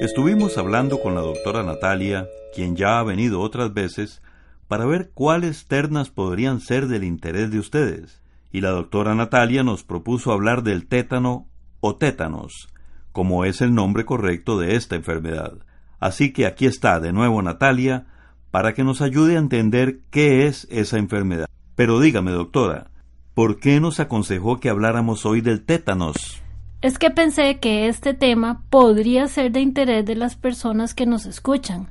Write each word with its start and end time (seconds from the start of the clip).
Estuvimos 0.00 0.56
hablando 0.56 1.02
con 1.02 1.14
la 1.14 1.20
doctora 1.20 1.62
Natalia, 1.62 2.26
quien 2.54 2.74
ya 2.74 2.98
ha 2.98 3.02
venido 3.02 3.42
otras 3.42 3.74
veces, 3.74 4.22
para 4.66 4.86
ver 4.86 5.10
cuáles 5.12 5.66
ternas 5.66 6.08
podrían 6.08 6.60
ser 6.60 6.86
del 6.88 7.04
interés 7.04 7.50
de 7.50 7.58
ustedes. 7.58 8.22
Y 8.50 8.62
la 8.62 8.70
doctora 8.70 9.14
Natalia 9.14 9.62
nos 9.62 9.84
propuso 9.84 10.32
hablar 10.32 10.62
del 10.62 10.88
tétano 10.88 11.48
o 11.80 11.96
tétanos, 11.96 12.68
como 13.12 13.44
es 13.44 13.60
el 13.60 13.74
nombre 13.74 14.06
correcto 14.06 14.58
de 14.58 14.74
esta 14.74 14.96
enfermedad. 14.96 15.58
Así 15.98 16.32
que 16.32 16.46
aquí 16.46 16.64
está 16.64 16.98
de 16.98 17.12
nuevo 17.12 17.42
Natalia 17.42 18.06
para 18.50 18.72
que 18.72 18.84
nos 18.84 19.02
ayude 19.02 19.36
a 19.36 19.40
entender 19.40 20.00
qué 20.08 20.46
es 20.46 20.66
esa 20.70 20.96
enfermedad. 20.96 21.46
Pero 21.76 22.00
dígame, 22.00 22.30
doctora, 22.30 22.90
¿por 23.34 23.60
qué 23.60 23.80
nos 23.80 24.00
aconsejó 24.00 24.60
que 24.60 24.70
habláramos 24.70 25.26
hoy 25.26 25.42
del 25.42 25.62
tétanos? 25.62 26.42
Es 26.82 26.98
que 26.98 27.10
pensé 27.10 27.58
que 27.58 27.88
este 27.88 28.14
tema 28.14 28.62
podría 28.70 29.28
ser 29.28 29.52
de 29.52 29.60
interés 29.60 30.06
de 30.06 30.14
las 30.14 30.36
personas 30.36 30.94
que 30.94 31.04
nos 31.04 31.26
escuchan, 31.26 31.90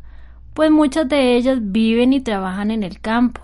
pues 0.56 0.72
muchas 0.72 1.08
de 1.08 1.36
ellas 1.36 1.60
viven 1.62 2.12
y 2.12 2.22
trabajan 2.22 2.72
en 2.72 2.82
el 2.82 3.00
campo. 3.00 3.42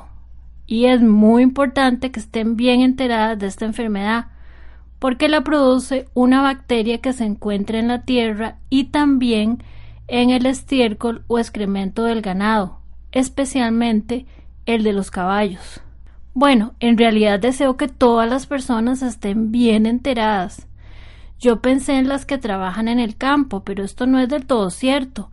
Y 0.65 0.85
es 0.85 1.01
muy 1.01 1.43
importante 1.43 2.11
que 2.11 2.19
estén 2.19 2.55
bien 2.55 2.81
enteradas 2.81 3.37
de 3.37 3.45
esta 3.45 3.65
enfermedad, 3.65 4.29
porque 4.97 5.29
la 5.29 5.41
produce 5.41 6.07
una 6.15 6.41
bacteria 6.41 6.99
que 6.99 7.13
se 7.13 7.25
encuentra 7.25 7.77
en 7.77 7.89
la 7.89 8.01
tierra 8.05 8.57
y 8.71 8.85
también 8.85 9.63
en 10.07 10.31
el 10.31 10.47
estiércol 10.47 11.25
o 11.27 11.37
excremento 11.37 12.05
del 12.05 12.21
ganado, 12.21 12.79
especialmente 13.11 14.25
el 14.65 14.83
de 14.83 14.93
los 14.93 15.11
caballos. 15.11 15.81
Bueno, 16.33 16.73
en 16.79 16.97
realidad 16.97 17.39
deseo 17.39 17.77
que 17.77 17.87
todas 17.87 18.27
las 18.27 18.47
personas 18.47 19.03
estén 19.03 19.51
bien 19.51 19.85
enteradas. 19.85 20.67
Yo 21.39 21.61
pensé 21.61 21.97
en 21.97 22.07
las 22.07 22.25
que 22.25 22.37
trabajan 22.37 22.87
en 22.87 22.99
el 22.99 23.15
campo, 23.17 23.63
pero 23.63 23.83
esto 23.83 24.07
no 24.07 24.19
es 24.19 24.29
del 24.29 24.45
todo 24.45 24.69
cierto, 24.69 25.29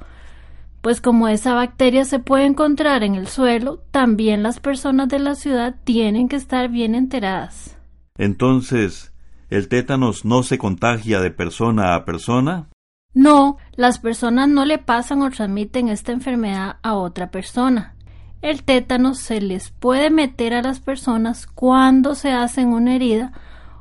pues 0.83 1.01
como 1.01 1.29
esa 1.29 1.55
bacteria 1.55 2.05
se 2.05 2.19
puede 2.19 2.45
encontrar 2.45 3.05
en 3.05 3.15
el 3.15 3.29
suelo, 3.29 3.79
también 3.93 4.43
las 4.43 4.59
personas 4.59 5.09
de 5.09 5.21
la 5.21 5.37
ciudad 5.37 5.77
tienen 5.85 6.29
que 6.29 6.37
estar 6.37 6.69
bien 6.69 6.97
enteradas. 6.97 7.79
Entonces, 8.19 9.13
¿el 9.49 9.69
tétanos 9.69 10.25
no 10.25 10.43
se 10.43 10.59
contagia 10.59 11.21
de 11.21 11.31
persona 11.31 11.95
a 11.95 12.05
persona? 12.05 12.69
No, 13.15 13.59
las 13.77 14.01
personas 14.01 14.49
no 14.49 14.65
le 14.65 14.79
pasan 14.79 15.23
o 15.23 15.31
transmiten 15.31 15.89
esta 15.89 16.11
enfermedad 16.13 16.77
a 16.83 16.95
otra 16.95 17.31
persona. 17.31 17.95
El 18.41 18.65
tétano 18.65 19.15
se 19.15 19.41
les 19.41 19.71
puede 19.71 20.11
meter 20.11 20.53
a 20.53 20.63
las 20.63 20.81
personas 20.81 21.47
cuando 21.47 22.17
se 22.17 22.33
hacen 22.33 22.73
una 22.73 22.97
herida 22.97 23.33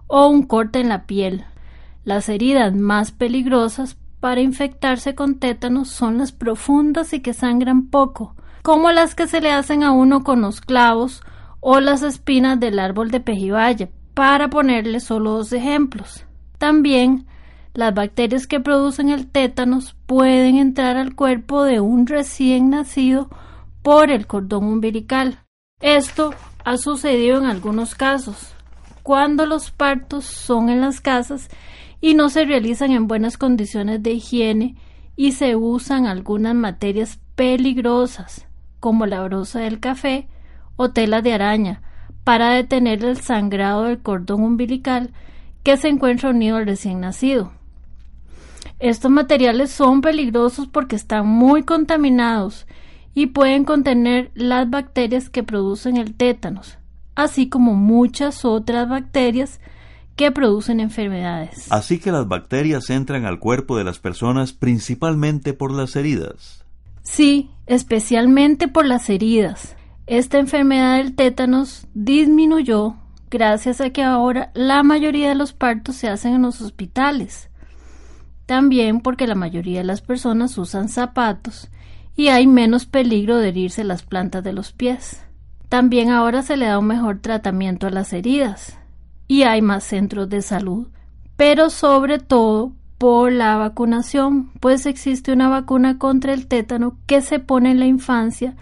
o 0.05 0.27
un 0.27 0.43
corte 0.43 0.79
en 0.79 0.89
la 0.89 1.07
piel. 1.07 1.45
Las 2.03 2.29
heridas 2.29 2.73
más 2.73 3.12
peligrosas 3.12 3.97
para 4.19 4.41
infectarse 4.41 5.13
con 5.13 5.39
tétanos 5.39 5.89
son 5.89 6.17
las 6.17 6.31
profundas 6.31 7.13
y 7.13 7.19
que 7.19 7.34
sangran 7.34 7.88
poco, 7.88 8.35
como 8.63 8.91
las 8.91 9.13
que 9.13 9.28
se 9.28 9.41
le 9.41 9.51
hacen 9.51 9.84
a 9.84 9.91
uno 9.91 10.23
con 10.23 10.41
los 10.41 10.61
clavos 10.61 11.22
o 11.59 11.79
las 11.79 12.01
espinas 12.01 12.59
del 12.59 12.79
árbol 12.79 13.11
de 13.11 13.19
pejibaya, 13.19 13.90
para 14.13 14.50
ponerle 14.50 15.00
solo 15.00 15.31
dos 15.31 15.53
ejemplos. 15.53 16.25
También 16.57 17.28
las 17.73 17.94
bacterias 17.94 18.47
que 18.47 18.59
producen 18.59 19.09
el 19.09 19.28
tétanos 19.28 19.95
pueden 20.06 20.57
entrar 20.57 20.97
al 20.97 21.16
cuerpo 21.16 21.63
de 21.63 21.79
un 21.79 22.07
recién 22.07 22.72
nacido 22.72 23.29
por 23.81 24.11
el 24.11 24.28
cordón 24.28 24.66
umbilical. 24.66 25.40
Esto 25.79 26.34
ha 26.66 26.78
sucedido 26.78 27.38
en 27.38 27.45
algunos 27.45 27.95
casos, 27.95 28.53
cuando 29.03 29.45
los 29.45 29.72
partos 29.72 30.25
son 30.25 30.69
en 30.69 30.81
las 30.81 31.00
casas 31.00 31.50
y 32.01 32.16
no 32.16 32.29
se 32.29 32.45
realizan 32.45 32.91
en 32.91 33.07
buenas 33.07 33.38
condiciones 33.38 34.01
de 34.01 34.12
higiene 34.12 34.75
y 35.16 35.34
se 35.34 35.56
usan 35.56 36.07
algunas 36.07 36.56
materias 36.56 37.19
peligrosas, 37.35 38.47
como 38.79 39.06
la 39.06 39.23
brosa 39.23 39.59
del 39.59 39.79
café 39.79 40.28
o 40.75 40.90
tela 40.90 41.22
de 41.22 41.34
araña, 41.34 41.84
para 42.23 42.50
detener 42.50 43.06
el 43.06 43.17
sangrado 43.17 43.84
del 43.84 44.01
cordón 44.01 44.44
umbilical 44.44 45.11
que 45.63 45.78
se 45.78 45.90
encuentra 45.90 46.31
unido 46.31 46.57
al 46.57 46.66
recién 46.66 47.00
nacido. 47.01 47.51
Estos 48.79 49.11
materiales 49.11 49.69
son 49.69 50.01
peligrosos 50.01 50.67
porque 50.67 50.95
están 50.95 51.28
muy 51.28 51.63
contaminados 51.63 52.66
y 53.13 53.28
pueden 53.28 53.63
contener 53.63 54.31
las 54.34 54.69
bacterias 54.69 55.29
que 55.29 55.44
producen 55.44 55.97
el 55.97 56.16
tétanos, 56.16 56.79
así 57.13 57.47
como 57.47 57.75
muchas 57.75 58.44
otras 58.44 58.90
bacterias 58.90 59.59
que 60.16 60.31
producen 60.31 60.79
enfermedades. 60.79 61.72
Así 61.72 61.99
que 61.99 62.11
las 62.11 62.27
bacterias 62.27 62.89
entran 62.89 63.25
al 63.25 63.39
cuerpo 63.39 63.77
de 63.77 63.83
las 63.83 63.99
personas 63.99 64.53
principalmente 64.53 65.53
por 65.53 65.72
las 65.72 65.95
heridas. 65.95 66.66
Sí, 67.03 67.49
especialmente 67.66 68.67
por 68.67 68.85
las 68.85 69.09
heridas. 69.09 69.75
Esta 70.07 70.39
enfermedad 70.39 70.97
del 70.97 71.16
tétanos 71.16 71.88
disminuyó 71.94 72.95
gracias 73.29 73.81
a 73.81 73.91
que 73.91 74.03
ahora 74.03 74.51
la 74.53 74.83
mayoría 74.83 75.29
de 75.29 75.35
los 75.35 75.53
partos 75.53 75.95
se 75.95 76.09
hacen 76.09 76.33
en 76.33 76.41
los 76.41 76.61
hospitales. 76.61 77.49
También 78.45 78.99
porque 78.99 79.28
la 79.28 79.35
mayoría 79.35 79.79
de 79.79 79.85
las 79.85 80.01
personas 80.01 80.57
usan 80.57 80.89
zapatos 80.89 81.69
y 82.16 82.28
hay 82.28 82.45
menos 82.45 82.85
peligro 82.85 83.38
de 83.38 83.49
herirse 83.49 83.83
las 83.83 84.03
plantas 84.03 84.43
de 84.43 84.51
los 84.51 84.73
pies. 84.73 85.23
También 85.69 86.09
ahora 86.09 86.43
se 86.43 86.57
le 86.57 86.66
da 86.66 86.78
un 86.78 86.88
mejor 86.88 87.19
tratamiento 87.19 87.88
a 87.88 87.91
las 87.91 88.11
heridas 88.11 88.80
y 89.31 89.43
hay 89.43 89.61
más 89.61 89.85
centros 89.85 90.27
de 90.27 90.41
salud, 90.41 90.87
pero 91.37 91.69
sobre 91.69 92.19
todo 92.19 92.73
por 92.97 93.31
la 93.31 93.55
vacunación, 93.55 94.51
pues 94.59 94.85
existe 94.85 95.31
una 95.31 95.47
vacuna 95.47 95.97
contra 95.97 96.33
el 96.33 96.47
tétano 96.47 96.97
que 97.05 97.21
se 97.21 97.39
pone 97.39 97.71
en 97.71 97.79
la 97.79 97.85
infancia 97.85 98.57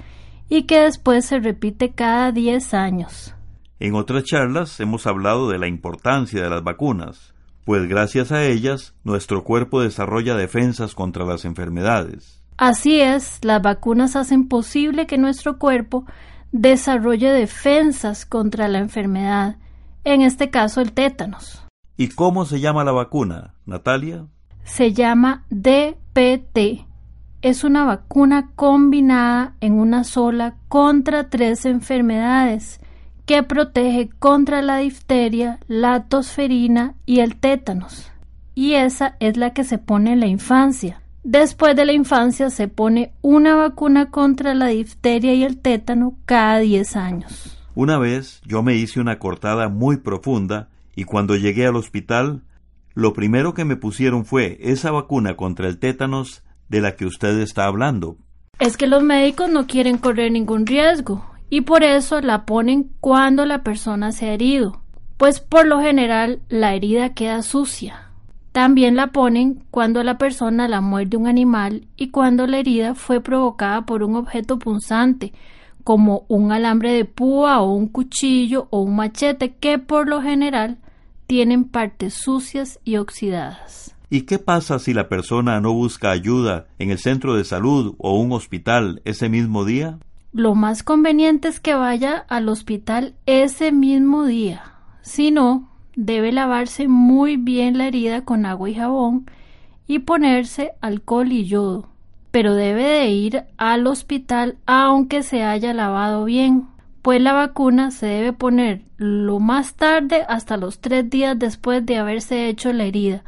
y 0.48 0.68
que 0.68 0.82
después 0.82 1.26
se 1.26 1.40
repite 1.40 1.90
cada 1.90 2.32
10 2.32 2.76
años. 2.76 3.34
En 3.80 3.96
otras 3.96 4.26
charlas 4.26 4.80
hemos 4.80 5.08
hablado 5.08 5.50
de 5.50 5.58
la 5.58 5.68
importancia 5.68 6.44
de 6.44 6.52
las 6.52 6.64
vacunas, 6.64 7.34
pues 7.66 7.90
gracias 7.90 8.32
a 8.32 8.46
ellas 8.46 8.94
nuestro 9.04 9.44
cuerpo 9.44 9.82
desarrolla 9.82 10.36
defensas 10.36 10.94
contra 10.94 11.26
las 11.26 11.46
enfermedades. 11.46 12.44
Así 12.58 13.02
es, 13.02 13.40
las 13.42 13.64
vacunas 13.64 14.16
hacen 14.16 14.48
posible 14.48 15.08
que 15.08 15.18
nuestro 15.18 15.58
cuerpo 15.58 16.06
desarrolle 16.52 17.32
defensas 17.32 18.28
contra 18.28 18.68
la 18.68 18.78
enfermedad, 18.78 19.56
en 20.04 20.22
este 20.22 20.50
caso 20.50 20.82
el 20.82 20.94
tétanos. 20.94 21.64
¿Y 21.98 22.10
cómo 22.10 22.46
se 22.46 22.60
llama 22.60 22.84
la 22.84 22.92
vacuna, 22.92 23.56
Natalia? 23.66 24.26
Se 24.64 24.94
llama 24.94 25.44
DPT. 25.50 26.86
Es 27.42 27.64
una 27.64 27.86
vacuna 27.86 28.52
combinada 28.56 29.56
en 29.62 29.74
una 29.74 30.04
sola 30.04 30.56
contra 30.68 31.30
tres 31.30 31.66
enfermedades 31.66 32.80
que 33.26 33.44
protege 33.44 34.10
contra 34.18 34.62
la 34.62 34.78
difteria, 34.78 35.60
la 35.68 36.06
tosferina 36.06 36.96
y 37.06 37.20
el 37.20 37.36
tétanos. 37.36 38.12
Y 38.56 38.74
esa 38.74 39.16
es 39.20 39.38
la 39.38 39.54
que 39.54 39.64
se 39.64 39.78
pone 39.78 40.14
en 40.14 40.20
la 40.20 40.28
infancia. 40.28 41.02
Después 41.24 41.76
de 41.76 41.86
la 41.86 41.94
infancia 41.94 42.50
se 42.50 42.68
pone 42.68 43.14
una 43.22 43.56
vacuna 43.56 44.10
contra 44.10 44.56
la 44.56 44.68
difteria 44.68 45.34
y 45.34 45.44
el 45.44 45.60
tétano 45.60 46.16
cada 46.26 46.60
10 46.60 46.96
años. 46.96 47.59
Una 47.76 47.98
vez 47.98 48.42
yo 48.46 48.64
me 48.64 48.76
hice 48.76 49.00
una 49.00 49.20
cortada 49.20 49.70
muy 49.70 49.98
profunda 49.98 50.70
y 50.96 51.04
cuando 51.04 51.36
llegué 51.36 51.66
al 51.66 51.76
hospital, 51.76 52.42
lo 52.94 53.14
primero 53.14 53.54
que 53.54 53.66
me 53.66 53.76
pusieron 53.76 54.26
fue 54.26 54.58
esa 54.62 54.92
vacuna 54.92 55.38
contra 55.38 55.68
el 55.68 55.80
tétanos 55.80 56.44
de 56.68 56.82
la 56.82 56.96
que 56.96 57.06
usted 57.06 57.40
está 57.40 57.66
hablando. 57.66 58.18
Es 58.60 58.76
que 58.76 58.88
los 58.88 59.04
médicos 59.04 59.50
no 59.50 59.68
quieren 59.68 59.98
correr 59.98 60.32
ningún 60.32 60.66
riesgo 60.66 61.26
y 61.50 61.62
por 61.62 61.84
eso 61.84 62.22
la 62.22 62.46
ponen 62.46 62.92
cuando 63.00 63.46
la 63.46 63.64
persona 63.64 64.12
se 64.12 64.28
ha 64.30 64.34
herido, 64.34 64.82
pues 65.18 65.40
por 65.40 65.66
lo 65.66 65.80
general 65.80 66.42
la 66.50 66.76
herida 66.76 67.14
queda 67.14 67.42
sucia. 67.42 68.10
También 68.52 68.96
la 68.96 69.08
ponen 69.08 69.64
cuando 69.72 70.04
la 70.04 70.18
persona 70.18 70.68
la 70.68 70.82
muerde 70.82 71.18
un 71.18 71.28
animal 71.28 71.88
y 71.96 72.10
cuando 72.10 72.48
la 72.48 72.58
herida 72.58 72.96
fue 72.96 73.22
provocada 73.22 73.86
por 73.86 74.04
un 74.04 74.16
objeto 74.16 74.60
punzante, 74.60 75.34
como 75.84 76.26
un 76.28 76.52
alambre 76.52 76.94
de 76.94 77.06
púa 77.06 77.62
o 77.62 77.74
un 77.74 77.88
cuchillo 77.88 78.68
o 78.70 78.82
un 78.82 78.96
machete 78.96 79.56
que 79.56 79.80
por 79.80 80.08
lo 80.08 80.22
general 80.22 80.78
tienen 81.28 81.64
partes 81.64 82.14
sucias 82.14 82.80
y 82.84 82.98
oxidadas. 82.98 83.96
¿Y 84.10 84.22
qué 84.22 84.40
pasa 84.40 84.80
si 84.80 84.94
la 84.94 85.08
persona 85.08 85.62
no 85.62 85.74
busca 85.74 86.10
ayuda 86.10 86.66
en 86.80 86.90
el 86.90 86.98
centro 86.98 87.36
de 87.36 87.44
salud 87.44 87.96
o 88.00 88.20
un 88.20 88.32
hospital 88.32 89.02
ese 89.06 89.30
mismo 89.30 89.66
día? 89.66 90.00
Lo 90.32 90.56
más 90.56 90.82
conveniente 90.84 91.48
es 91.48 91.60
que 91.60 91.76
vaya 91.76 92.26
al 92.28 92.50
hospital 92.50 93.14
ese 93.26 93.72
mismo 93.72 94.26
día. 94.26 94.74
Si 95.02 95.30
no, 95.30 95.70
debe 95.96 96.32
lavarse 96.32 96.88
muy 96.88 97.38
bien 97.38 97.78
la 97.78 97.88
herida 97.88 98.26
con 98.26 98.46
agua 98.46 98.70
y 98.70 98.76
jabón 98.76 99.30
y 99.88 100.00
ponerse 100.00 100.72
alcohol 100.82 101.32
y 101.32 101.46
yodo. 101.46 101.90
Pero 102.32 102.54
debe 102.54 102.84
de 102.84 103.08
ir 103.10 103.44
al 103.58 103.88
hospital 103.88 104.58
aunque 104.66 105.24
se 105.24 105.44
haya 105.44 105.74
lavado 105.74 106.26
bien, 106.26 106.68
pues 107.02 107.22
la 107.22 107.34
vacuna 107.34 107.92
se 107.92 108.06
debe 108.06 108.34
poner 108.34 108.84
lo 108.98 109.40
más 109.40 109.76
tarde 109.76 110.26
hasta 110.28 110.58
los 110.58 110.80
tres 110.80 111.10
días 111.10 111.38
después 111.40 111.86
de 111.86 111.98
haberse 111.98 112.50
hecho 112.50 112.72
la 112.74 112.84
herida. 112.84 113.24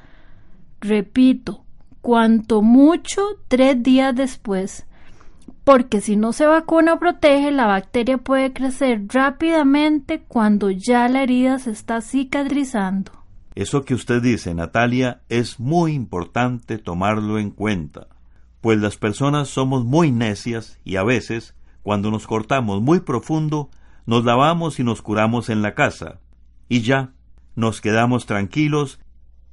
Repito, 0.82 1.64
cuanto 2.02 2.62
mucho 2.62 3.22
tres 3.48 3.82
días 3.82 4.16
después, 4.16 4.86
porque 5.64 6.02
si 6.02 6.16
no 6.16 6.34
se 6.34 6.48
vacuna 6.48 6.94
o 6.94 7.00
protege, 7.00 7.52
la 7.52 7.68
bacteria 7.68 8.18
puede 8.18 8.52
crecer 8.52 9.04
rápidamente 9.08 10.22
cuando 10.28 10.72
ya 10.72 11.08
la 11.08 11.24
herida 11.24 11.60
se 11.60 11.72
está 11.72 12.02
cicatrizando. 12.02 13.12
Eso 13.54 13.84
que 13.84 13.94
usted 13.94 14.22
dice, 14.22 14.54
Natalia, 14.56 15.22
es 15.30 15.60
muy 15.60 15.94
importante 15.94 16.78
tomarlo 16.78 17.38
en 17.38 17.52
cuenta, 17.52 18.08
pues 18.62 18.80
las 18.80 18.98
personas 18.98 19.50
somos 19.50 19.84
muy 19.84 20.12
necias 20.12 20.80
y 20.84 20.96
a 20.96 21.04
veces, 21.04 21.56
cuando 21.84 22.12
nos 22.12 22.28
cortamos 22.28 22.82
muy 22.82 23.02
profundo, 23.02 23.70
nos 24.06 24.24
lavamos 24.24 24.80
y 24.80 24.84
nos 24.84 25.02
curamos 25.02 25.50
en 25.50 25.62
la 25.62 25.74
casa, 25.74 26.20
y 26.70 26.82
ya, 26.82 27.12
nos 27.56 27.82
quedamos 27.82 28.26
tranquilos 28.26 29.00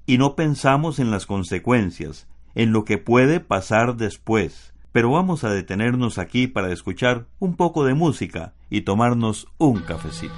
y 0.06 0.18
no 0.18 0.36
pensamos 0.36 0.98
en 0.98 1.10
las 1.10 1.26
consecuencias, 1.26 2.28
en 2.54 2.72
lo 2.72 2.84
que 2.84 2.98
puede 2.98 3.40
pasar 3.40 3.96
después. 3.96 4.72
Pero 4.92 5.10
vamos 5.10 5.44
a 5.44 5.50
detenernos 5.50 6.18
aquí 6.18 6.46
para 6.46 6.72
escuchar 6.72 7.26
un 7.38 7.56
poco 7.56 7.84
de 7.84 7.94
música 7.94 8.54
y 8.70 8.82
tomarnos 8.82 9.48
un 9.58 9.80
cafecito. 9.80 10.34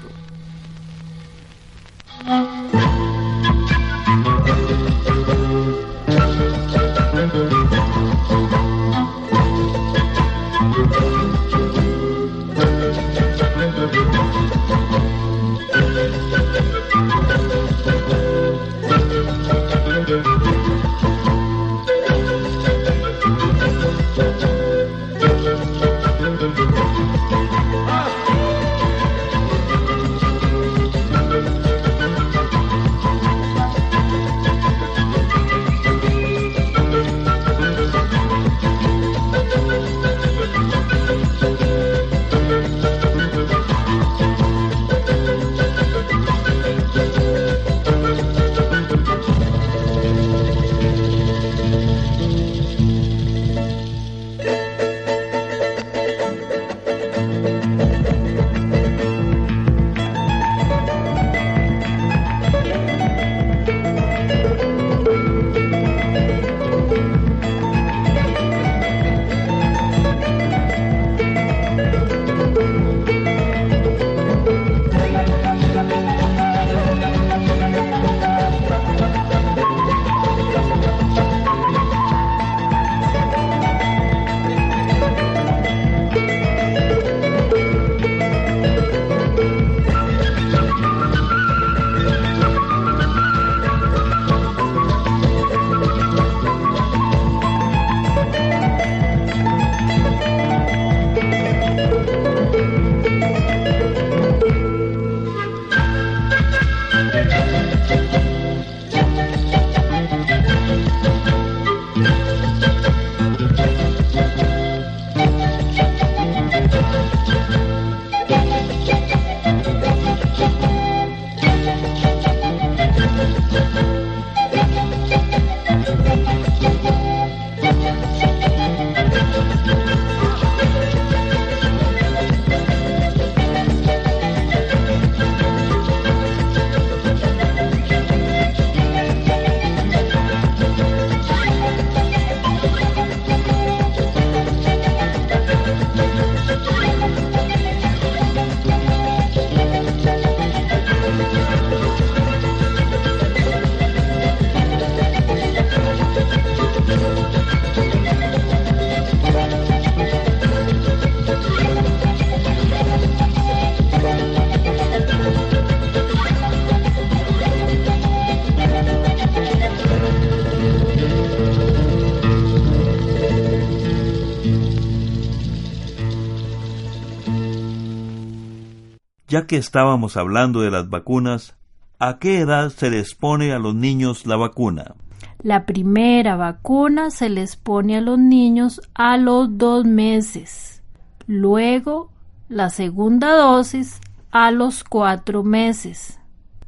Ya 179.31 179.47
que 179.47 179.57
estábamos 179.57 180.17
hablando 180.17 180.61
de 180.61 180.73
las 180.73 180.91
vacunas, 180.91 181.55
¿a 182.01 182.19
qué 182.19 182.41
edad 182.41 182.69
se 182.71 182.91
les 182.91 183.15
pone 183.15 183.53
a 183.53 183.61
los 183.61 183.77
niños 183.77 184.27
la 184.27 184.35
vacuna? 184.35 184.97
La 185.41 185.67
primera 185.67 186.35
vacuna 186.35 187.11
se 187.11 187.29
les 187.29 187.55
pone 187.55 187.97
a 187.97 188.01
los 188.01 188.19
niños 188.19 188.81
a 188.93 189.17
los 189.19 189.57
dos 189.57 189.85
meses. 189.85 190.83
Luego, 191.29 192.11
la 192.49 192.71
segunda 192.71 193.37
dosis 193.37 194.01
a 194.33 194.51
los 194.51 194.83
cuatro 194.83 195.45
meses. 195.45 196.19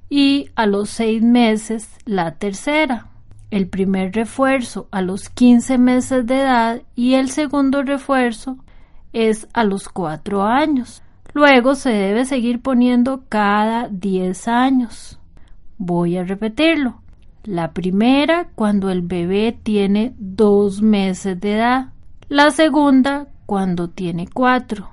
Y 0.09 0.51
a 0.55 0.67
los 0.67 0.89
seis 0.89 1.21
meses, 1.21 1.89
la 2.05 2.37
tercera. 2.37 3.09
El 3.51 3.67
primer 3.67 4.15
refuerzo 4.15 4.87
a 4.93 5.03
los 5.03 5.31
15 5.31 5.79
meses 5.79 6.27
de 6.27 6.43
edad 6.43 6.83
y 6.95 7.15
el 7.15 7.29
segundo 7.29 7.83
refuerzo 7.83 8.57
es 9.13 9.49
a 9.53 9.65
los 9.65 9.89
cuatro 9.89 10.45
años. 10.45 11.03
Luego 11.35 11.75
se 11.75 11.91
debe 11.91 12.25
seguir 12.25 12.61
poniendo 12.61 13.25
cada 13.29 13.89
10 13.89 14.49
años. 14.49 15.19
Voy 15.79 16.17
a 16.17 16.25
repetirlo. 16.25 17.01
La 17.45 17.73
primera 17.73 18.49
cuando 18.55 18.91
el 18.91 19.03
bebé 19.03 19.59
tiene 19.63 20.15
dos 20.19 20.83
meses 20.83 21.41
de 21.41 21.55
edad. 21.55 21.89
La 22.29 22.51
segunda 22.51 23.27
cuando 23.47 23.89
tiene 23.89 24.29
cuatro. 24.29 24.91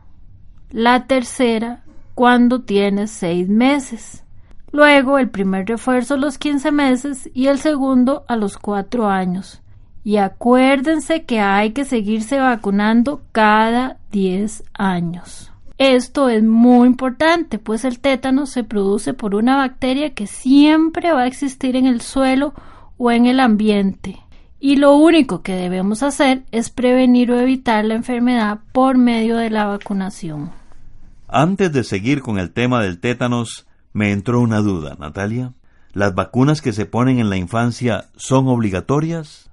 La 0.72 1.06
tercera 1.06 1.84
cuando 2.16 2.62
tiene 2.62 3.08
seis 3.08 3.48
meses. 3.48 4.24
luego 4.72 5.18
el 5.18 5.30
primer 5.30 5.68
refuerzo 5.68 6.14
a 6.14 6.18
los 6.18 6.38
15 6.38 6.72
meses 6.72 7.30
y 7.34 7.48
el 7.48 7.58
segundo 7.60 8.24
a 8.28 8.36
los 8.36 8.58
4 8.58 9.08
años. 9.08 9.62
Y 10.04 10.18
acuérdense 10.18 11.24
que 11.24 11.40
hay 11.40 11.72
que 11.72 11.86
seguirse 11.86 12.40
vacunando 12.40 13.22
cada 13.32 13.98
10 14.12 14.64
años. 14.74 15.52
Esto 15.80 16.28
es 16.28 16.44
muy 16.44 16.88
importante, 16.88 17.58
pues 17.58 17.86
el 17.86 18.00
tétano 18.02 18.48
se 18.48 18.66
produce 18.66 19.14
por 19.14 19.34
una 19.34 19.56
bacteria 19.56 20.14
que 20.14 20.28
siempre 20.28 21.14
va 21.14 21.22
a 21.22 21.28
existir 21.28 21.78
en 21.78 21.88
el 21.88 22.02
suelo 22.02 22.54
o 22.98 23.12
en 23.12 23.26
el 23.26 23.40
ambiente. 23.40 24.20
Y 24.60 24.76
lo 24.76 24.98
único 24.98 25.42
que 25.42 25.54
debemos 25.54 26.04
hacer 26.04 26.44
es 26.52 26.70
prevenir 26.70 27.32
o 27.32 27.40
evitar 27.40 27.86
la 27.86 27.96
enfermedad 27.96 28.60
por 28.74 28.98
medio 28.98 29.38
de 29.38 29.50
la 29.50 29.68
vacunación. 29.68 30.52
Antes 31.30 31.72
de 31.72 31.86
seguir 31.86 32.22
con 32.22 32.40
el 32.40 32.52
tema 32.52 32.84
del 32.84 33.00
tétanos, 33.00 33.66
me 33.94 34.12
entró 34.12 34.42
una 34.42 34.60
duda, 34.60 34.98
Natalia. 35.00 35.54
¿Las 35.94 36.14
vacunas 36.14 36.62
que 36.62 36.74
se 36.74 36.88
ponen 36.88 37.20
en 37.20 37.30
la 37.30 37.38
infancia 37.38 38.10
son 38.18 38.50
obligatorias? 38.50 39.50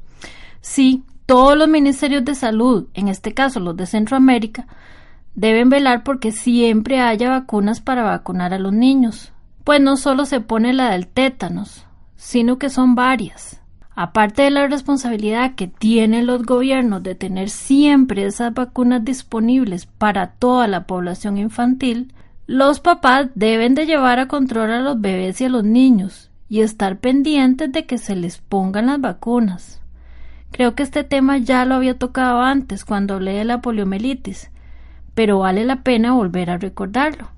Sí, 0.61 1.05
todos 1.25 1.57
los 1.57 1.69
ministerios 1.69 2.25
de 2.25 2.35
salud, 2.35 2.89
en 2.95 3.07
este 3.07 3.33
caso 3.33 3.61
los 3.61 3.77
de 3.77 3.87
Centroamérica, 3.87 4.67
deben 5.37 5.69
velar 5.69 6.03
porque 6.03 6.33
siempre 6.33 7.01
haya 7.01 7.31
vacunas 7.31 7.81
para 7.81 8.03
vacunar 8.03 8.53
a 8.55 8.59
los 8.59 8.73
niños, 8.73 9.33
pues 9.63 9.81
no 9.81 9.97
solo 9.97 10.25
se 10.25 10.41
pone 10.41 10.73
la 10.73 10.91
del 10.91 11.07
tétanos, 11.07 11.87
sino 12.17 12.59
que 12.59 12.71
son 12.71 12.95
varias. 12.95 13.61
Aparte 13.95 14.43
de 14.43 14.51
la 14.51 14.67
responsabilidad 14.67 15.55
que 15.55 15.69
tienen 15.69 16.27
los 16.27 16.43
gobiernos 16.43 17.03
de 17.03 17.15
tener 17.15 17.49
siempre 17.49 18.27
esas 18.27 18.53
vacunas 18.53 19.05
disponibles 19.05 19.87
para 19.87 20.33
toda 20.33 20.67
la 20.67 20.87
población 20.87 21.39
infantil, 21.39 22.13
los 22.47 22.81
papás 22.81 23.29
deben 23.35 23.75
de 23.75 23.87
llevar 23.87 24.19
a 24.19 24.29
control 24.29 24.71
a 24.71 24.81
los 24.81 25.01
bebés 25.01 25.41
y 25.41 25.45
a 25.45 25.49
los 25.49 25.65
niños 25.65 26.31
y 26.49 26.61
estar 26.61 26.99
pendientes 26.99 27.73
de 27.73 27.87
que 27.87 27.99
se 27.99 28.17
les 28.17 28.39
pongan 28.39 28.87
las 28.87 29.01
vacunas. 29.01 29.81
Creo 30.53 30.75
que 30.75 30.83
este 30.83 31.03
tema 31.03 31.39
ya 31.39 31.65
lo 31.65 31.75
había 31.75 31.99
tocado 31.99 32.41
antes 32.41 32.85
cuando 32.85 33.15
hablé 33.15 33.33
de 33.33 33.45
la 33.45 33.61
poliomielitis, 33.61 34.51
pero 35.17 35.39
vale 35.39 35.65
la 35.65 35.83
pena 35.83 36.13
volver 36.13 36.51
a 36.51 36.59
recordarlo. 36.59 37.31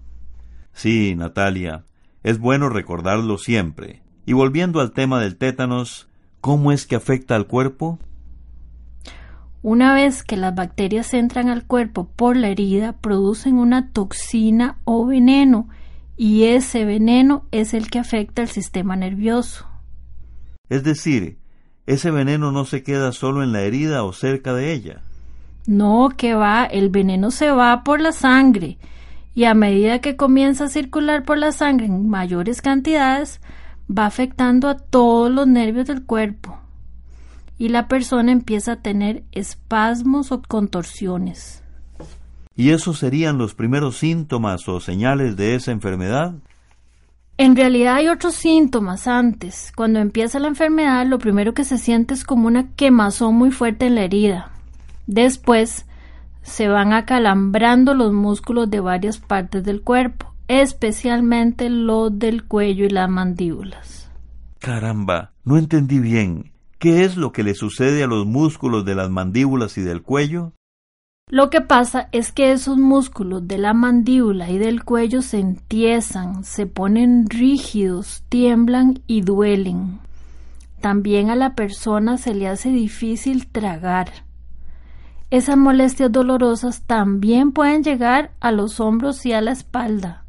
Sí, 0.73 1.15
Natalia, 1.15 1.85
es 2.25 2.41
bueno 2.41 2.69
recordarlo 2.69 3.39
siempre. 3.39 4.03
Y 4.27 4.33
volviendo 4.33 4.81
al 4.81 4.91
tema 4.91 5.21
del 5.21 5.37
tétanos, 5.37 6.09
¿cómo 6.41 6.73
es 6.73 6.87
que 6.87 6.97
afecta 6.97 7.37
al 7.37 7.47
cuerpo? 7.47 8.01
Una 9.63 9.95
vez 9.95 10.25
que 10.25 10.37
las 10.37 10.57
bacterias 10.57 11.15
entran 11.15 11.49
al 11.49 11.67
cuerpo 11.67 12.09
por 12.09 12.37
la 12.37 12.49
herida, 12.49 12.95
producen 13.01 13.55
una 13.55 13.93
toxina 13.93 14.79
o 14.85 15.07
veneno, 15.07 15.69
y 16.17 16.47
ese 16.47 16.85
veneno 16.85 17.47
es 17.53 17.75
el 17.75 17.91
que 17.91 18.01
afecta 18.01 18.43
al 18.43 18.49
sistema 18.49 18.97
nervioso. 18.97 19.69
Es 20.69 20.83
decir, 20.83 21.39
ese 21.87 22.11
veneno 22.11 22.51
no 22.51 22.65
se 22.65 22.83
queda 22.83 23.13
solo 23.13 23.45
en 23.45 23.53
la 23.53 23.63
herida 23.63 24.03
o 24.03 24.13
cerca 24.13 24.53
de 24.53 24.73
ella. 24.73 25.03
No, 25.69 26.09
que 26.17 26.33
va, 26.33 26.65
el 26.65 26.89
veneno 26.89 27.31
se 27.31 27.51
va 27.51 27.85
por 27.85 28.01
la 28.01 28.13
sangre 28.13 28.79
y 29.35 29.45
a 29.45 29.53
medida 29.53 29.99
que 29.99 30.17
comienza 30.17 30.65
a 30.65 30.69
circular 30.69 31.25
por 31.25 31.37
la 31.37 31.53
sangre 31.53 31.85
en 31.85 32.09
mayores 32.09 32.63
cantidades, 32.63 33.43
va 33.87 34.07
afectando 34.07 34.71
a 34.71 34.79
todos 34.79 35.31
los 35.31 35.47
nervios 35.47 35.87
del 35.87 36.07
cuerpo 36.07 36.59
y 37.59 37.69
la 37.69 37.87
persona 37.87 38.33
empieza 38.33 38.73
a 38.73 38.77
tener 38.77 39.25
espasmos 39.31 40.33
o 40.33 40.41
contorsiones. 40.41 41.63
¿Y 42.57 42.71
esos 42.71 42.99
serían 42.99 43.37
los 43.37 43.55
primeros 43.55 43.99
síntomas 43.99 44.67
o 44.71 44.81
señales 44.81 45.37
de 45.37 45.55
esa 45.55 45.71
enfermedad? 45.71 46.33
En 47.37 47.55
realidad 47.57 47.97
hay 47.97 48.09
otros 48.09 48.35
síntomas 48.35 49.07
antes. 49.07 49.71
Cuando 49.77 49.99
empieza 49.99 50.39
la 50.39 50.49
enfermedad, 50.49 51.05
lo 51.07 51.19
primero 51.19 51.53
que 51.53 51.65
se 51.65 51.77
siente 51.77 52.15
es 52.15 52.25
como 52.25 52.47
una 52.47 52.73
quemazón 52.75 53.35
muy 53.35 53.51
fuerte 53.51 53.85
en 53.85 53.97
la 53.97 54.05
herida. 54.05 54.53
Después 55.09 55.87
se 56.43 56.69
van 56.69 56.93
acalambrando 56.93 57.95
los 57.95 58.13
músculos 58.13 58.71
de 58.71 58.81
varias 58.81 59.19
partes 59.19 59.65
del 59.65 59.81
cuerpo, 59.81 60.35
especialmente 60.49 61.71
los 61.71 62.17
del 62.19 62.45
cuello 62.45 62.85
y 62.85 62.91
las 62.91 63.09
mandíbulas. 63.09 64.11
Caramba, 64.59 65.33
no 65.45 65.57
entendí 65.57 65.99
bien. 65.99 66.53
¿Qué 66.79 67.05
es 67.05 67.17
lo 67.17 67.33
que 67.33 67.43
le 67.43 67.55
sucede 67.55 68.05
a 68.05 68.07
los 68.07 68.27
músculos 68.27 68.85
de 68.85 68.95
las 68.95 69.09
mandíbulas 69.09 69.79
y 69.79 69.81
del 69.81 70.03
cuello? 70.03 70.53
Lo 71.31 71.49
que 71.49 71.63
pasa 71.63 72.11
es 72.13 72.31
que 72.31 72.53
esos 72.53 72.77
músculos 72.77 73.49
de 73.49 73.57
la 73.57 73.73
mandíbula 73.73 74.51
y 74.51 74.59
del 74.59 74.85
cuello 74.85 75.23
se 75.23 75.41
entiezan, 75.41 76.45
se 76.45 76.67
ponen 76.67 77.31
rígidos, 77.31 78.25
tiemblan 78.29 79.01
y 79.07 79.23
duelen. 79.23 80.01
También 80.83 81.31
a 81.31 81.35
la 81.35 81.55
persona 81.55 82.19
se 82.19 82.35
le 82.35 82.47
hace 82.47 82.69
difícil 82.71 83.47
tragar. 83.47 84.28
Esas 85.31 85.59
molestias 85.59 86.11
dolorosas 86.11 86.83
también 86.83 87.53
pueden 87.53 87.85
llegar 87.85 88.31
a 88.41 88.51
los 88.51 88.81
hombros 88.81 89.27
y 89.27 89.35
a 89.35 89.43
la 89.43 89.53
espalda. 89.53 90.25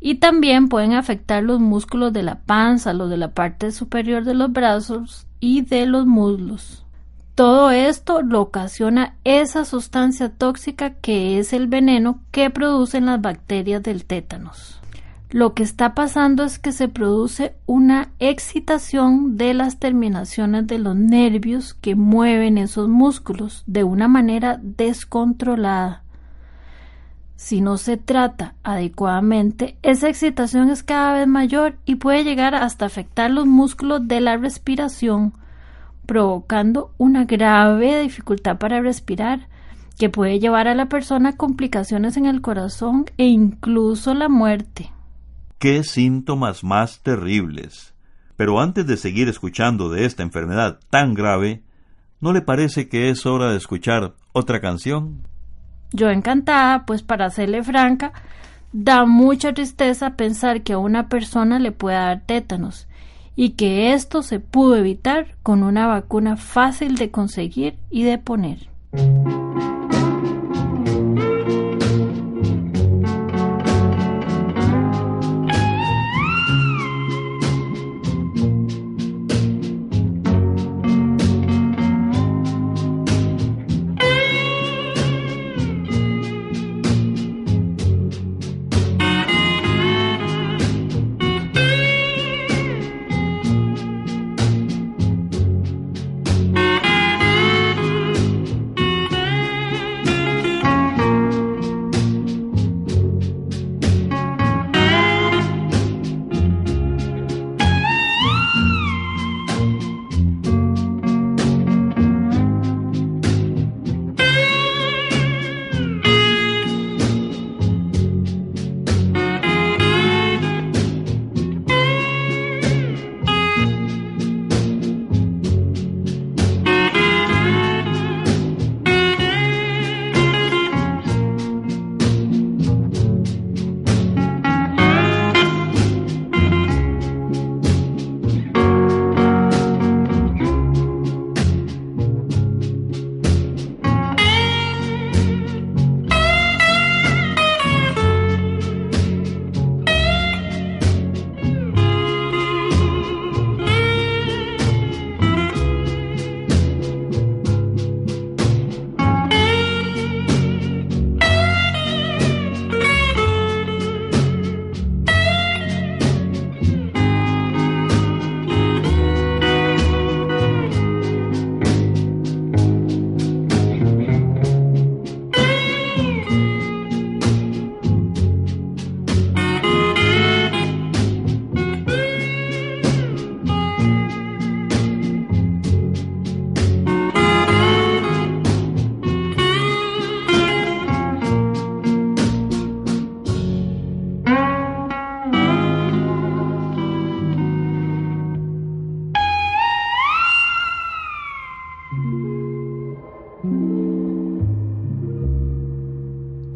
Y 0.00 0.16
también 0.16 0.68
pueden 0.68 0.92
afectar 0.92 1.42
los 1.42 1.60
músculos 1.60 2.12
de 2.12 2.22
la 2.22 2.40
panza, 2.40 2.92
los 2.92 3.10
de 3.10 3.16
la 3.16 3.32
parte 3.32 3.72
superior 3.72 4.24
de 4.24 4.34
los 4.34 4.52
brazos 4.52 5.26
y 5.40 5.62
de 5.62 5.86
los 5.86 6.06
muslos. 6.06 6.84
Todo 7.34 7.70
esto 7.70 8.22
lo 8.22 8.40
ocasiona 8.40 9.16
esa 9.24 9.64
sustancia 9.64 10.28
tóxica 10.28 10.94
que 10.94 11.38
es 11.38 11.52
el 11.52 11.66
veneno 11.66 12.20
que 12.30 12.50
producen 12.50 13.06
las 13.06 13.20
bacterias 13.20 13.82
del 13.82 14.04
tétanos 14.04 14.81
lo 15.32 15.54
que 15.54 15.62
está 15.62 15.94
pasando 15.94 16.44
es 16.44 16.58
que 16.58 16.72
se 16.72 16.88
produce 16.88 17.56
una 17.64 18.10
excitación 18.18 19.38
de 19.38 19.54
las 19.54 19.78
terminaciones 19.78 20.66
de 20.66 20.78
los 20.78 20.94
nervios 20.94 21.72
que 21.72 21.94
mueven 21.94 22.58
esos 22.58 22.86
músculos 22.86 23.62
de 23.66 23.82
una 23.82 24.08
manera 24.08 24.60
descontrolada. 24.62 26.02
Si 27.36 27.62
no 27.62 27.78
se 27.78 27.96
trata 27.96 28.54
adecuadamente, 28.62 29.78
esa 29.82 30.10
excitación 30.10 30.68
es 30.68 30.82
cada 30.82 31.14
vez 31.14 31.26
mayor 31.26 31.76
y 31.86 31.94
puede 31.94 32.24
llegar 32.24 32.54
hasta 32.54 32.84
afectar 32.84 33.30
los 33.30 33.46
músculos 33.46 34.06
de 34.06 34.20
la 34.20 34.36
respiración, 34.36 35.32
provocando 36.04 36.92
una 36.98 37.24
grave 37.24 38.02
dificultad 38.02 38.58
para 38.58 38.82
respirar, 38.82 39.48
que 39.98 40.10
puede 40.10 40.40
llevar 40.40 40.68
a 40.68 40.74
la 40.74 40.90
persona 40.90 41.30
a 41.30 41.36
complicaciones 41.36 42.18
en 42.18 42.26
el 42.26 42.42
corazón 42.42 43.06
e 43.16 43.24
incluso 43.24 44.12
la 44.12 44.28
muerte. 44.28 44.90
¡Qué 45.62 45.84
síntomas 45.84 46.64
más 46.64 47.02
terribles! 47.04 47.94
Pero 48.34 48.60
antes 48.60 48.84
de 48.84 48.96
seguir 48.96 49.28
escuchando 49.28 49.90
de 49.90 50.06
esta 50.06 50.24
enfermedad 50.24 50.80
tan 50.90 51.14
grave, 51.14 51.62
¿no 52.20 52.32
le 52.32 52.40
parece 52.40 52.88
que 52.88 53.10
es 53.10 53.26
hora 53.26 53.52
de 53.52 53.58
escuchar 53.58 54.14
otra 54.32 54.60
canción? 54.60 55.20
Yo 55.92 56.10
encantada, 56.10 56.84
pues 56.84 57.04
para 57.04 57.30
serle 57.30 57.62
franca, 57.62 58.12
da 58.72 59.04
mucha 59.06 59.52
tristeza 59.52 60.16
pensar 60.16 60.62
que 60.62 60.72
a 60.72 60.78
una 60.78 61.08
persona 61.08 61.60
le 61.60 61.70
pueda 61.70 62.06
dar 62.06 62.22
tétanos 62.26 62.88
y 63.36 63.50
que 63.50 63.92
esto 63.92 64.22
se 64.22 64.40
pudo 64.40 64.74
evitar 64.74 65.36
con 65.44 65.62
una 65.62 65.86
vacuna 65.86 66.36
fácil 66.36 66.96
de 66.96 67.12
conseguir 67.12 67.78
y 67.88 68.02
de 68.02 68.18
poner. 68.18 68.68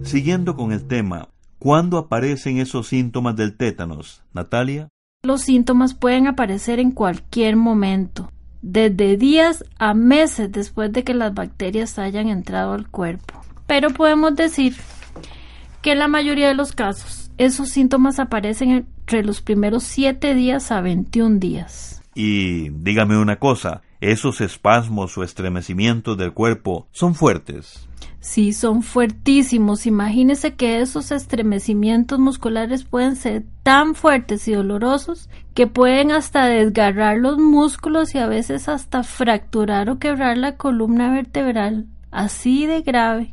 Siguiendo 0.07 0.55
con 0.55 0.71
el 0.71 0.87
tema, 0.87 1.31
¿cuándo 1.59 1.99
aparecen 1.99 2.59
esos 2.59 2.87
síntomas 2.87 3.35
del 3.35 3.57
tétanos, 3.57 4.23
Natalia? 4.33 4.89
Los 5.25 5.41
síntomas 5.41 5.95
pueden 5.95 6.29
aparecer 6.29 6.79
en 6.79 6.93
cualquier 6.93 7.57
momento, 7.57 8.31
desde 8.63 9.17
días 9.17 9.65
a 9.81 9.95
meses 9.95 10.53
después 10.53 10.93
de 10.93 11.03
que 11.03 11.13
las 11.13 11.35
bacterias 11.35 11.99
hayan 11.99 12.29
entrado 12.29 12.75
al 12.75 12.89
cuerpo. 12.89 13.35
Pero 13.67 13.91
podemos 13.91 14.37
decir 14.37 14.77
que 15.83 15.91
en 15.91 15.99
la 15.99 16.07
mayoría 16.07 16.47
de 16.47 16.55
los 16.55 16.71
casos 16.71 17.33
esos 17.37 17.71
síntomas 17.71 18.21
aparecen 18.21 18.71
entre 18.71 19.25
los 19.25 19.43
primeros 19.43 19.83
7 19.83 20.37
días 20.37 20.71
a 20.71 20.83
21 20.83 21.41
días. 21.41 22.01
Y 22.15 22.69
dígame 22.71 23.19
una 23.19 23.41
cosa, 23.41 23.83
¿esos 24.01 24.41
espasmos 24.41 25.19
o 25.19 25.25
estremecimientos 25.25 26.17
del 26.17 26.33
cuerpo 26.33 26.87
son 26.93 27.17
fuertes? 27.17 27.89
Sí, 28.27 28.53
son 28.53 28.83
fuertísimos. 28.83 29.87
Imagínese 29.87 30.57
que 30.57 30.81
esos 30.81 31.13
estremecimientos 31.13 32.19
musculares 32.19 32.83
pueden 32.83 33.15
ser 33.15 33.45
tan 33.63 33.95
fuertes 33.95 34.49
y 34.49 34.53
dolorosos 34.53 35.31
que 35.55 35.69
pueden 35.69 36.11
hasta 36.11 36.47
desgarrar 36.47 37.19
los 37.19 37.39
músculos 37.39 38.17
y 38.17 38.19
a 38.19 38.27
veces 38.27 38.69
hasta 38.69 39.05
fracturar 39.05 39.89
o 39.91 40.01
quebrar 40.01 40.39
la 40.39 40.57
columna 40.57 41.09
vertebral. 41.09 41.87
Así 42.11 42.67
de 42.67 42.83
grave. 42.83 43.31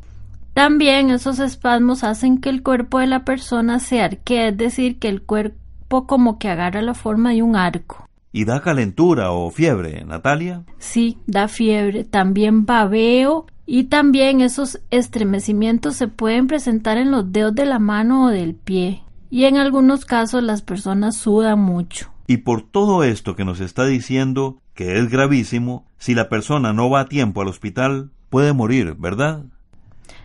También 0.54 1.10
esos 1.10 1.40
espasmos 1.40 2.04
hacen 2.04 2.38
que 2.38 2.50
el 2.50 2.62
cuerpo 2.62 3.00
de 3.00 3.08
la 3.08 3.26
persona 3.26 3.80
se 3.80 4.00
arquee, 4.00 4.50
es 4.50 4.58
decir, 4.58 5.00
que 5.00 5.10
el 5.10 5.24
cuerpo 5.24 6.06
como 6.06 6.38
que 6.38 6.50
agarra 6.50 6.84
la 6.84 6.94
forma 6.94 7.32
de 7.32 7.42
un 7.42 7.56
arco. 7.56 8.08
¿Y 8.32 8.46
da 8.46 8.62
calentura 8.62 9.32
o 9.32 9.50
fiebre, 9.50 10.06
Natalia? 10.06 10.64
Sí, 10.78 11.18
da 11.26 11.48
fiebre, 11.48 12.04
también 12.04 12.68
babeo 12.68 13.48
y 13.66 13.86
también 13.86 14.42
esos 14.42 14.82
estremecimientos 14.92 15.96
se 15.96 16.08
pueden 16.08 16.48
presentar 16.48 16.98
en 16.98 17.12
los 17.12 17.32
dedos 17.32 17.56
de 17.56 17.66
la 17.66 17.80
mano 17.80 18.26
o 18.26 18.30
del 18.30 18.56
pie. 18.56 19.04
Y 19.30 19.46
en 19.46 19.58
algunos 19.58 20.06
casos 20.06 20.44
las 20.44 20.62
personas 20.62 21.16
sudan 21.16 21.60
mucho. 21.60 22.12
Y 22.28 22.38
por 22.38 22.62
todo 22.62 23.04
esto 23.04 23.36
que 23.36 23.46
nos 23.46 23.60
está 23.60 23.86
diciendo, 23.86 24.60
que 24.74 25.00
es 25.00 25.10
gravísimo, 25.10 25.86
si 25.98 26.14
la 26.14 26.30
persona 26.30 26.74
no 26.74 26.90
va 26.90 27.02
a 27.02 27.10
tiempo 27.10 27.42
al 27.42 27.48
hospital, 27.48 28.12
puede 28.30 28.54
morir, 28.54 28.96
¿verdad? 28.98 29.44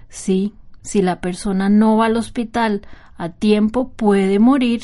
Sí, 0.09 0.55
si 0.83 1.03
la 1.03 1.20
persona 1.20 1.68
no 1.68 1.96
va 1.96 2.07
al 2.07 2.16
hospital 2.16 2.83
a 3.16 3.31
tiempo, 3.31 3.90
puede 3.90 4.38
morir. 4.38 4.83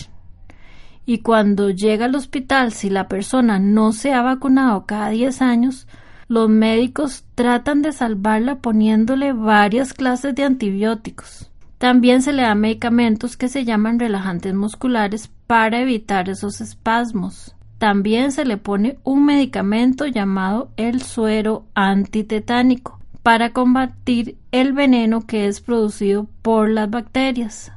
Y 1.06 1.18
cuando 1.18 1.70
llega 1.70 2.06
al 2.06 2.14
hospital, 2.14 2.72
si 2.72 2.88
la 2.88 3.08
persona 3.08 3.58
no 3.58 3.92
se 3.92 4.12
ha 4.12 4.22
vacunado 4.22 4.86
cada 4.86 5.10
10 5.10 5.42
años, 5.42 5.86
los 6.34 6.48
médicos 6.48 7.24
tratan 7.36 7.80
de 7.80 7.92
salvarla 7.92 8.56
poniéndole 8.56 9.32
varias 9.32 9.94
clases 9.94 10.34
de 10.34 10.42
antibióticos. 10.42 11.50
También 11.78 12.22
se 12.22 12.32
le 12.32 12.42
da 12.42 12.56
medicamentos 12.56 13.36
que 13.36 13.48
se 13.48 13.64
llaman 13.64 14.00
relajantes 14.00 14.52
musculares 14.52 15.30
para 15.46 15.80
evitar 15.80 16.28
esos 16.28 16.60
espasmos. 16.60 17.54
También 17.78 18.32
se 18.32 18.44
le 18.44 18.56
pone 18.56 18.98
un 19.04 19.24
medicamento 19.24 20.06
llamado 20.06 20.70
el 20.76 21.02
suero 21.02 21.66
antitetánico 21.74 22.98
para 23.22 23.52
combatir 23.52 24.36
el 24.50 24.72
veneno 24.72 25.26
que 25.26 25.46
es 25.46 25.60
producido 25.60 26.26
por 26.42 26.68
las 26.68 26.90
bacterias. 26.90 27.70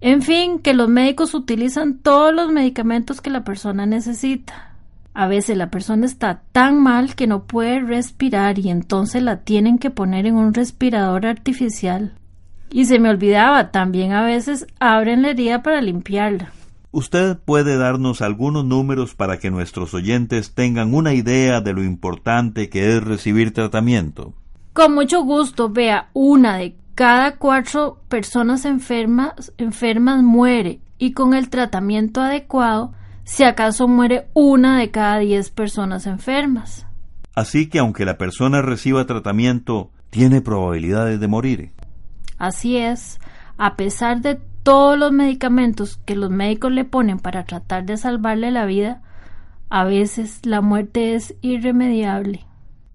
En 0.00 0.22
fin, 0.22 0.60
que 0.60 0.74
los 0.74 0.88
médicos 0.88 1.34
utilizan 1.34 1.98
todos 1.98 2.32
los 2.32 2.52
medicamentos 2.52 3.20
que 3.20 3.30
la 3.30 3.42
persona 3.42 3.84
necesita. 3.84 4.75
A 5.18 5.28
veces 5.28 5.56
la 5.56 5.70
persona 5.70 6.04
está 6.04 6.42
tan 6.52 6.78
mal 6.78 7.14
que 7.14 7.26
no 7.26 7.44
puede 7.44 7.80
respirar 7.80 8.58
y 8.58 8.68
entonces 8.68 9.22
la 9.22 9.38
tienen 9.44 9.78
que 9.78 9.88
poner 9.88 10.26
en 10.26 10.34
un 10.34 10.52
respirador 10.52 11.24
artificial. 11.24 12.12
Y 12.70 12.84
se 12.84 12.98
me 12.98 13.08
olvidaba, 13.08 13.70
también 13.70 14.12
a 14.12 14.22
veces 14.22 14.66
abren 14.78 15.22
la 15.22 15.30
herida 15.30 15.62
para 15.62 15.80
limpiarla. 15.80 16.52
Usted 16.90 17.38
puede 17.38 17.78
darnos 17.78 18.20
algunos 18.20 18.66
números 18.66 19.14
para 19.14 19.38
que 19.38 19.50
nuestros 19.50 19.94
oyentes 19.94 20.52
tengan 20.52 20.92
una 20.92 21.14
idea 21.14 21.62
de 21.62 21.72
lo 21.72 21.82
importante 21.82 22.68
que 22.68 22.94
es 22.94 23.02
recibir 23.02 23.54
tratamiento. 23.54 24.34
Con 24.74 24.94
mucho 24.94 25.22
gusto, 25.22 25.70
vea, 25.70 26.10
una 26.12 26.58
de 26.58 26.76
cada 26.94 27.36
cuatro 27.36 28.02
personas 28.10 28.66
enfermas, 28.66 29.50
enfermas 29.56 30.22
muere 30.22 30.80
y 30.98 31.12
con 31.12 31.32
el 31.32 31.48
tratamiento 31.48 32.20
adecuado 32.20 32.92
si 33.26 33.42
acaso 33.42 33.88
muere 33.88 34.28
una 34.34 34.78
de 34.78 34.92
cada 34.92 35.18
diez 35.18 35.50
personas 35.50 36.06
enfermas. 36.06 36.86
Así 37.34 37.68
que 37.68 37.80
aunque 37.80 38.04
la 38.04 38.18
persona 38.18 38.62
reciba 38.62 39.04
tratamiento, 39.04 39.90
tiene 40.10 40.40
probabilidades 40.40 41.18
de 41.18 41.26
morir. 41.26 41.72
Así 42.38 42.76
es, 42.76 43.18
a 43.58 43.74
pesar 43.74 44.20
de 44.20 44.36
todos 44.62 44.96
los 44.96 45.10
medicamentos 45.10 45.98
que 46.06 46.14
los 46.14 46.30
médicos 46.30 46.70
le 46.70 46.84
ponen 46.84 47.18
para 47.18 47.44
tratar 47.44 47.84
de 47.84 47.96
salvarle 47.96 48.52
la 48.52 48.64
vida, 48.64 49.02
a 49.70 49.82
veces 49.82 50.46
la 50.46 50.60
muerte 50.60 51.16
es 51.16 51.34
irremediable. 51.42 52.46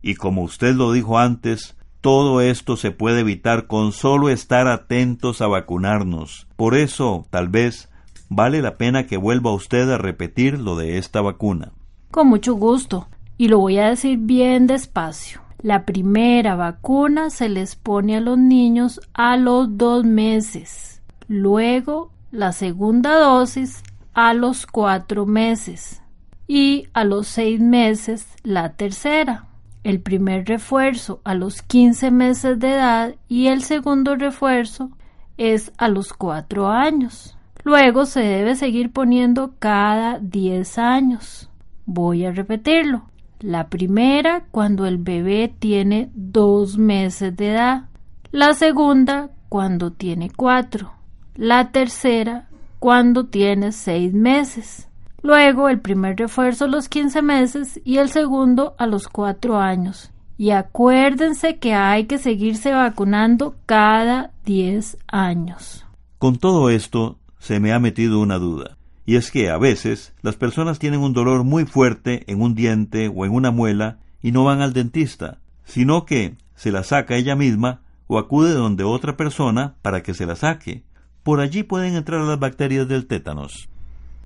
Y 0.01 0.15
como 0.15 0.43
usted 0.43 0.73
lo 0.75 0.93
dijo 0.93 1.19
antes, 1.19 1.75
todo 1.99 2.39
esto 2.39 2.77
se 2.77 2.91
puede 2.91 3.19
evitar 3.19 3.67
con 3.67 3.91
solo 3.91 4.29
estar 4.29 4.67
atentos 4.67 5.41
a 5.41 5.47
vacunarnos. 5.47 6.47
Por 6.55 6.75
eso, 6.75 7.27
tal 7.29 7.49
vez, 7.49 7.90
vale 8.31 8.61
la 8.61 8.77
pena 8.77 9.07
que 9.07 9.17
vuelva 9.17 9.51
usted 9.51 9.91
a 9.91 9.97
repetir 9.97 10.57
lo 10.57 10.77
de 10.77 10.97
esta 10.97 11.19
vacuna. 11.19 11.73
Con 12.11 12.29
mucho 12.29 12.55
gusto, 12.55 13.09
y 13.37 13.49
lo 13.49 13.59
voy 13.59 13.77
a 13.77 13.89
decir 13.89 14.19
bien 14.19 14.67
despacio. 14.67 15.41
La 15.61 15.85
primera 15.85 16.55
vacuna 16.55 17.29
se 17.29 17.49
les 17.49 17.75
pone 17.75 18.15
a 18.15 18.21
los 18.21 18.37
niños 18.37 19.01
a 19.13 19.35
los 19.35 19.77
dos 19.77 20.05
meses. 20.05 21.01
Luego, 21.27 22.11
la 22.31 22.53
segunda 22.53 23.19
dosis 23.19 23.83
a 24.13 24.33
los 24.33 24.65
cuatro 24.65 25.25
meses. 25.25 26.01
Y 26.47 26.87
a 26.93 27.03
los 27.03 27.27
seis 27.27 27.59
meses, 27.59 28.27
la 28.43 28.73
tercera. 28.73 29.47
El 29.83 29.99
primer 29.99 30.47
refuerzo 30.47 31.19
a 31.25 31.35
los 31.35 31.61
15 31.61 32.11
meses 32.11 32.59
de 32.59 32.75
edad 32.75 33.15
y 33.27 33.47
el 33.47 33.61
segundo 33.63 34.15
refuerzo 34.15 34.89
es 35.37 35.73
a 35.77 35.89
los 35.89 36.13
cuatro 36.13 36.69
años. 36.69 37.35
Luego 37.63 38.05
se 38.05 38.21
debe 38.21 38.55
seguir 38.55 38.91
poniendo 38.91 39.53
cada 39.59 40.19
10 40.19 40.77
años. 40.77 41.49
Voy 41.85 42.25
a 42.25 42.31
repetirlo. 42.31 43.03
La 43.39 43.69
primera 43.69 44.45
cuando 44.51 44.85
el 44.85 44.97
bebé 44.97 45.53
tiene 45.59 46.09
dos 46.13 46.77
meses 46.77 47.35
de 47.35 47.51
edad. 47.51 47.89
La 48.31 48.53
segunda 48.53 49.31
cuando 49.49 49.91
tiene 49.91 50.29
cuatro. 50.29 50.93
La 51.35 51.71
tercera 51.71 52.49
cuando 52.79 53.25
tiene 53.25 53.71
seis 53.71 54.13
meses. 54.13 54.87
Luego 55.23 55.69
el 55.69 55.81
primer 55.81 56.17
refuerzo 56.17 56.65
a 56.65 56.67
los 56.67 56.89
15 56.89 57.21
meses 57.21 57.81
y 57.83 57.97
el 57.97 58.09
segundo 58.09 58.75
a 58.77 58.87
los 58.87 59.07
cuatro 59.07 59.59
años. 59.59 60.11
Y 60.37 60.51
acuérdense 60.51 61.57
que 61.59 61.73
hay 61.73 62.05
que 62.05 62.17
seguirse 62.17 62.73
vacunando 62.73 63.55
cada 63.67 64.31
10 64.45 64.97
años. 65.07 65.85
Con 66.17 66.37
todo 66.37 66.69
esto, 66.69 67.17
se 67.41 67.59
me 67.59 67.73
ha 67.73 67.79
metido 67.79 68.19
una 68.19 68.37
duda. 68.37 68.77
Y 69.03 69.15
es 69.15 69.31
que 69.31 69.49
a 69.49 69.57
veces 69.57 70.13
las 70.21 70.35
personas 70.35 70.77
tienen 70.77 70.99
un 70.99 71.11
dolor 71.11 71.43
muy 71.43 71.65
fuerte 71.65 72.23
en 72.31 72.39
un 72.39 72.53
diente 72.53 73.11
o 73.13 73.25
en 73.25 73.31
una 73.31 73.49
muela 73.49 73.97
y 74.21 74.31
no 74.31 74.43
van 74.43 74.61
al 74.61 74.73
dentista, 74.73 75.39
sino 75.65 76.05
que 76.05 76.35
se 76.55 76.71
la 76.71 76.83
saca 76.83 77.15
ella 77.15 77.35
misma 77.35 77.81
o 78.05 78.19
acude 78.19 78.53
donde 78.53 78.83
otra 78.83 79.17
persona 79.17 79.73
para 79.81 80.03
que 80.03 80.13
se 80.13 80.27
la 80.27 80.35
saque. 80.35 80.83
Por 81.23 81.39
allí 81.39 81.63
pueden 81.63 81.95
entrar 81.95 82.21
las 82.21 82.39
bacterias 82.39 82.87
del 82.87 83.07
tétanos. 83.07 83.67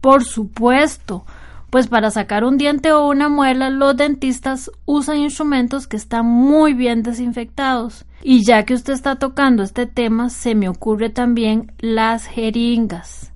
Por 0.01 0.25
supuesto, 0.25 1.25
pues 1.75 1.87
para 1.87 2.09
sacar 2.09 2.45
un 2.45 2.57
diente 2.57 2.93
o 2.93 3.05
una 3.05 3.27
muela 3.27 3.69
los 3.69 3.97
dentistas 3.97 4.71
usan 4.85 5.17
instrumentos 5.17 5.87
que 5.87 5.97
están 5.97 6.25
muy 6.25 6.73
bien 6.73 7.03
desinfectados. 7.03 8.05
Y 8.23 8.45
ya 8.45 8.63
que 8.63 8.75
usted 8.75 8.93
está 8.93 9.17
tocando 9.17 9.61
este 9.61 9.85
tema, 9.85 10.29
se 10.29 10.55
me 10.55 10.69
ocurre 10.69 11.09
también 11.09 11.73
las 11.79 12.27
jeringas. 12.27 13.33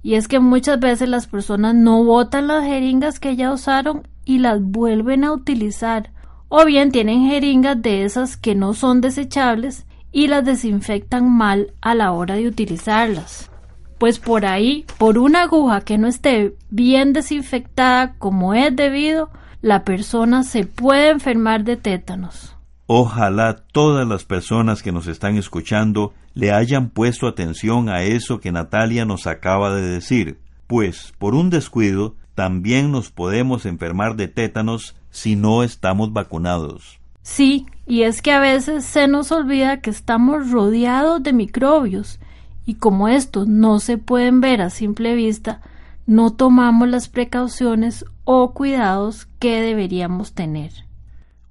Y 0.00 0.14
es 0.14 0.28
que 0.28 0.38
muchas 0.38 0.78
veces 0.78 1.08
las 1.08 1.26
personas 1.26 1.74
no 1.74 2.04
botan 2.04 2.46
las 2.46 2.62
jeringas 2.62 3.18
que 3.18 3.34
ya 3.34 3.52
usaron 3.52 4.06
y 4.24 4.38
las 4.38 4.62
vuelven 4.62 5.24
a 5.24 5.32
utilizar. 5.32 6.12
O 6.46 6.64
bien 6.66 6.92
tienen 6.92 7.26
jeringas 7.26 7.82
de 7.82 8.04
esas 8.04 8.36
que 8.36 8.54
no 8.54 8.74
son 8.74 9.00
desechables 9.00 9.86
y 10.12 10.28
las 10.28 10.44
desinfectan 10.44 11.28
mal 11.28 11.72
a 11.80 11.96
la 11.96 12.12
hora 12.12 12.36
de 12.36 12.46
utilizarlas. 12.46 13.50
Pues 13.98 14.18
por 14.18 14.44
ahí, 14.44 14.84
por 14.98 15.18
una 15.18 15.42
aguja 15.42 15.80
que 15.80 15.98
no 15.98 16.06
esté 16.06 16.54
bien 16.70 17.12
desinfectada 17.12 18.14
como 18.18 18.54
es 18.54 18.74
debido, 18.76 19.30
la 19.62 19.84
persona 19.84 20.42
se 20.42 20.64
puede 20.64 21.10
enfermar 21.10 21.64
de 21.64 21.76
tétanos. 21.76 22.54
Ojalá 22.86 23.56
todas 23.72 24.06
las 24.06 24.24
personas 24.24 24.82
que 24.82 24.92
nos 24.92 25.08
están 25.08 25.36
escuchando 25.36 26.12
le 26.34 26.52
hayan 26.52 26.90
puesto 26.90 27.26
atención 27.26 27.88
a 27.88 28.02
eso 28.02 28.38
que 28.38 28.52
Natalia 28.52 29.04
nos 29.04 29.26
acaba 29.26 29.74
de 29.74 29.82
decir, 29.82 30.38
pues 30.66 31.12
por 31.18 31.34
un 31.34 31.50
descuido 31.50 32.14
también 32.34 32.92
nos 32.92 33.10
podemos 33.10 33.66
enfermar 33.66 34.14
de 34.14 34.28
tétanos 34.28 34.94
si 35.10 35.34
no 35.34 35.62
estamos 35.62 36.12
vacunados. 36.12 37.00
Sí, 37.22 37.66
y 37.86 38.02
es 38.02 38.22
que 38.22 38.30
a 38.30 38.38
veces 38.38 38.84
se 38.84 39.08
nos 39.08 39.32
olvida 39.32 39.80
que 39.80 39.90
estamos 39.90 40.50
rodeados 40.52 41.22
de 41.22 41.32
microbios 41.32 42.20
y 42.66 42.74
como 42.74 43.08
estos 43.08 43.46
no 43.46 43.78
se 43.78 43.96
pueden 43.96 44.40
ver 44.40 44.60
a 44.60 44.70
simple 44.70 45.14
vista, 45.14 45.60
no 46.04 46.34
tomamos 46.34 46.88
las 46.88 47.08
precauciones 47.08 48.04
o 48.24 48.52
cuidados 48.52 49.26
que 49.38 49.60
deberíamos 49.60 50.34
tener. 50.34 50.72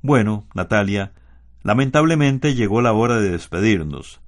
Bueno, 0.02 0.46
Natalia, 0.54 1.14
lamentablemente 1.64 2.54
llegó 2.54 2.82
la 2.82 2.92
hora 2.92 3.20
de 3.20 3.32
despedirnos. 3.32 4.20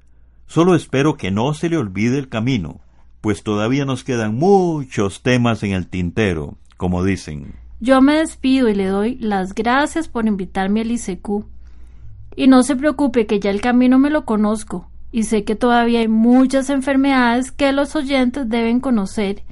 Solo 0.48 0.76
espero 0.76 1.18
que 1.18 1.30
no 1.30 1.54
se 1.54 1.70
le 1.70 1.76
olvide 1.76 2.18
el 2.18 2.30
camino, 2.30 2.80
pues 3.20 3.44
todavía 3.44 3.84
nos 3.84 4.06
quedan 4.06 4.36
muchos 4.36 5.22
temas 5.22 5.64
en 5.64 5.74
el 5.74 5.88
tintero, 5.88 6.58
como 6.78 7.04
dicen. 7.04 7.54
Yo 7.82 8.02
me 8.02 8.16
despido 8.16 8.70
y 8.70 8.76
le 8.76 8.88
doy 8.88 9.16
las 9.18 9.54
gracias 9.54 10.08
por 10.08 10.26
invitarme 10.26 10.82
al 10.82 10.92
ICQ. 10.92 11.46
Y 12.38 12.48
no 12.48 12.64
se 12.64 12.76
preocupe 12.76 13.26
que 13.26 13.40
ya 13.40 13.50
el 13.50 13.62
camino 13.62 14.00
me 14.00 14.10
lo 14.10 14.24
conozco 14.24 14.90
y 15.12 15.24
sé 15.24 15.44
que 15.44 15.56
todavía 15.56 16.00
hay 16.00 16.08
muchas 16.08 16.70
enfermedades 16.70 17.52
que 17.52 17.72
los 17.72 17.96
oyentes 17.96 18.50
deben 18.50 18.80
conocer 18.80 19.44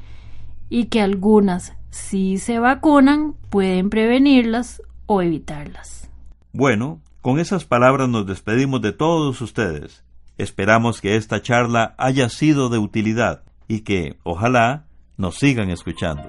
y 0.70 0.86
que 0.86 1.02
algunas, 1.02 1.74
si 1.90 2.38
se 2.38 2.60
vacunan, 2.60 3.36
pueden 3.50 3.90
prevenirlas 3.90 4.82
o 5.06 5.22
evitarlas. 5.22 6.10
Bueno, 6.52 7.00
con 7.22 7.40
esas 7.40 7.66
palabras 7.66 8.10
nos 8.10 8.26
despedimos 8.26 8.82
de 8.82 8.92
todos 8.92 9.42
ustedes. 9.42 10.04
Esperamos 10.38 11.02
que 11.02 11.16
esta 11.16 11.42
charla 11.42 11.96
haya 11.98 12.30
sido 12.30 12.70
de 12.70 12.78
utilidad 12.78 13.44
y 13.68 13.82
que, 13.82 14.18
ojalá, 14.24 14.86
nos 15.18 15.38
sigan 15.38 15.70
escuchando. 15.70 16.28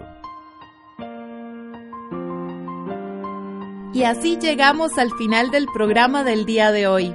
Y 3.93 4.05
así 4.05 4.37
llegamos 4.39 4.99
al 4.99 5.11
final 5.13 5.51
del 5.51 5.67
programa 5.73 6.23
del 6.23 6.45
día 6.45 6.71
de 6.71 6.87
hoy. 6.87 7.15